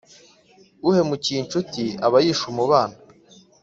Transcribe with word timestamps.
uhemukiye 0.87 1.37
incuti 1.41 1.83
aba 2.05 2.17
yishe 2.25 2.45
umubano. 2.51 2.95